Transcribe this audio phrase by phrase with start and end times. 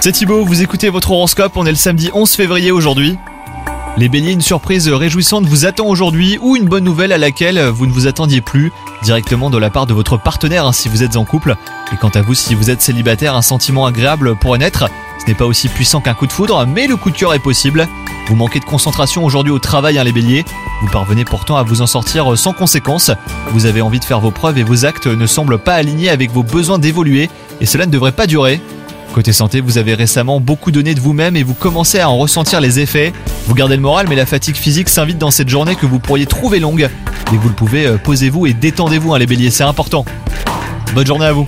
[0.00, 3.16] C'est Thibaut, vous écoutez votre horoscope, on est le samedi 11 février aujourd'hui.
[3.96, 7.86] Les béliers, une surprise réjouissante vous attend aujourd'hui ou une bonne nouvelle à laquelle vous
[7.86, 8.72] ne vous attendiez plus,
[9.04, 11.54] directement de la part de votre partenaire hein, si vous êtes en couple.
[11.92, 14.90] Et quant à vous, si vous êtes célibataire, un sentiment agréable pourrait naître.
[15.20, 17.38] Ce n'est pas aussi puissant qu'un coup de foudre, mais le coup de cœur est
[17.38, 17.86] possible.
[18.26, 20.44] Vous manquez de concentration aujourd'hui au travail, hein, les béliers.
[20.80, 23.12] Vous parvenez pourtant à vous en sortir sans conséquence.
[23.52, 26.32] Vous avez envie de faire vos preuves et vos actes ne semblent pas alignés avec
[26.32, 27.30] vos besoins d'évoluer,
[27.60, 28.60] et cela ne devrait pas durer.
[29.12, 32.62] Côté santé, vous avez récemment beaucoup donné de vous-même et vous commencez à en ressentir
[32.62, 33.12] les effets.
[33.46, 36.24] Vous gardez le moral, mais la fatigue physique s'invite dans cette journée que vous pourriez
[36.24, 36.88] trouver longue.
[37.30, 40.06] Dès vous le pouvez, euh, posez-vous et détendez-vous, hein, les béliers, c'est important.
[40.94, 41.46] Bonne journée à vous